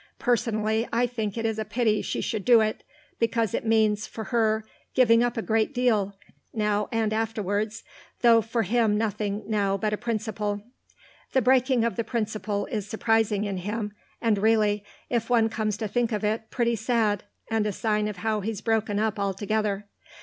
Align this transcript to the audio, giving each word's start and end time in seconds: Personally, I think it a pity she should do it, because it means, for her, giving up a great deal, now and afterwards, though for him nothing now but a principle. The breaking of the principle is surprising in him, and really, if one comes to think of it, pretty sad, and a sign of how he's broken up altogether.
Personally, 0.17 0.87
I 0.91 1.05
think 1.05 1.37
it 1.37 1.45
a 1.59 1.63
pity 1.63 2.01
she 2.01 2.21
should 2.21 2.43
do 2.43 2.59
it, 2.59 2.81
because 3.19 3.53
it 3.53 3.67
means, 3.67 4.07
for 4.07 4.23
her, 4.33 4.65
giving 4.95 5.21
up 5.21 5.37
a 5.37 5.43
great 5.43 5.75
deal, 5.75 6.15
now 6.55 6.89
and 6.91 7.13
afterwards, 7.13 7.83
though 8.21 8.41
for 8.41 8.63
him 8.63 8.97
nothing 8.97 9.43
now 9.47 9.77
but 9.77 9.93
a 9.93 9.97
principle. 9.97 10.63
The 11.33 11.41
breaking 11.43 11.83
of 11.85 11.97
the 11.97 12.03
principle 12.03 12.65
is 12.71 12.87
surprising 12.87 13.43
in 13.43 13.57
him, 13.57 13.91
and 14.19 14.39
really, 14.39 14.83
if 15.07 15.29
one 15.29 15.49
comes 15.49 15.77
to 15.77 15.87
think 15.87 16.11
of 16.11 16.23
it, 16.23 16.49
pretty 16.49 16.75
sad, 16.75 17.23
and 17.51 17.67
a 17.67 17.71
sign 17.71 18.07
of 18.07 18.17
how 18.17 18.39
he's 18.41 18.61
broken 18.61 18.97
up 18.97 19.19
altogether. 19.19 19.85